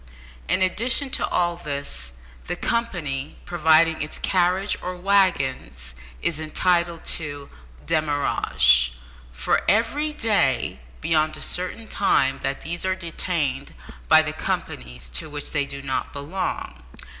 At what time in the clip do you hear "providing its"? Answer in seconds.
3.45-4.17